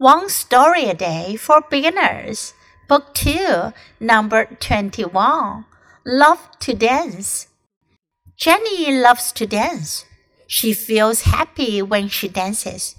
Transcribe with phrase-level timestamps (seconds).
[0.00, 2.54] One Story a Day for Beginners,
[2.88, 5.66] Book 2, Number 21.
[6.06, 7.48] Love to Dance.
[8.34, 10.06] Jenny loves to dance.
[10.46, 12.96] She feels happy when she dances.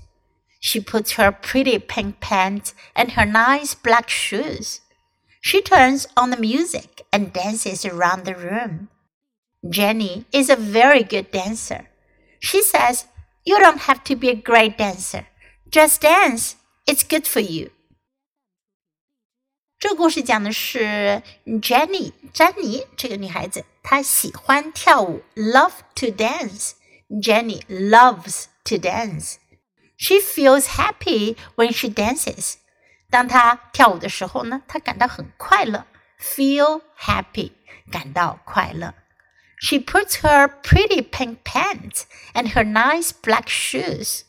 [0.60, 4.82] She puts her pretty pink pants and her nice black shoes.
[5.42, 8.90] She turns on the music and dances around the room.
[9.68, 11.88] Jenny is a very good dancer.
[12.40, 13.08] She says,
[13.44, 15.26] You don't have to be a great dancer.
[15.68, 16.58] Just dance.
[16.85, 17.71] It's good for you.
[19.79, 26.73] 这故事讲的是 Jenny 詹妮这个女孩子，她喜欢跳舞，love to dance.
[27.09, 29.37] Jenny loves to dance.
[29.99, 32.55] She feels happy when she dances.
[33.11, 35.87] 当她跳舞的时候呢，她感到很快乐，
[36.19, 37.53] feel happy，
[37.91, 38.95] 感到快乐。
[39.59, 42.03] She puts her pretty pink pants
[42.35, 44.23] and her nice black shoes.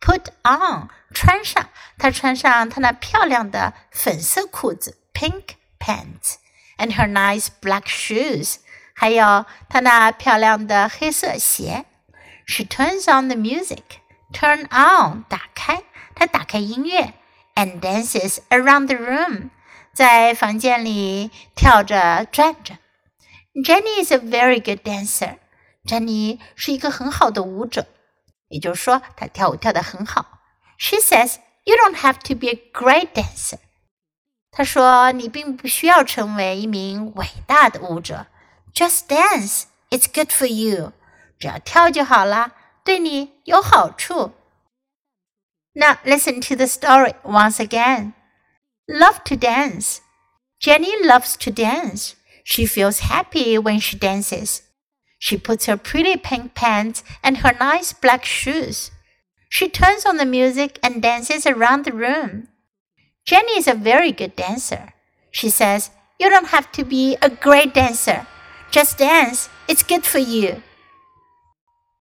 [0.00, 6.36] Put on 穿上，她穿上她那漂亮的粉色裤子 pink pants
[6.76, 8.56] and her nice black shoes，
[8.94, 11.86] 还有她那漂亮的黑色鞋。
[12.46, 13.82] She turns on the music.
[14.32, 15.82] Turn on 打开，
[16.14, 17.14] 她打开音乐，
[17.54, 19.50] and dances around the room，
[19.94, 22.76] 在房间里跳着转着。
[23.54, 25.38] Jenny is a very good dancer。
[25.86, 27.86] 珍妮是一个很好的舞者，
[28.50, 30.40] 也就是说，她跳舞跳得很好。
[30.78, 33.58] She says you don't have to be a great dancer。
[34.50, 38.26] 她说你并不需要成为一名伟大的舞者，
[38.74, 39.64] Just dance.
[39.90, 40.92] It's good for you.
[41.38, 42.52] 只要跳就好啦，
[42.84, 44.32] 对你有好处。
[45.74, 48.14] Now listen to the story once again.
[48.86, 49.98] Love to dance.
[50.58, 52.14] Jenny loves to dance.
[52.44, 54.60] She feels happy when she dances.
[55.21, 58.89] She puts her pretty pink pants and her nice black shoes.
[59.49, 62.47] She turns on the music and dances around the room.
[63.23, 64.93] Jenny is a very good dancer.
[65.29, 68.25] She says, You don't have to be a great dancer.
[68.71, 69.47] Just dance.
[69.67, 70.63] It's good for you.